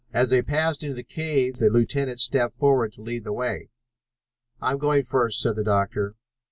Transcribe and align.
As 0.11 0.31
they 0.31 0.41
passed 0.41 0.81
into 0.81 0.95
the 0.95 1.03
cave 1.03 1.57
the 1.57 1.69
lieutenant 1.69 2.19
stepped 2.19 2.57
forward 2.57 2.91
to 2.93 3.03
lead 3.03 3.23
the 3.23 3.31
way. 3.33 3.69
"I'm 4.59 4.79
going 4.79 5.03
first," 5.03 5.39
said 5.39 5.55
the 5.57 5.63
doctor. 5.63 6.15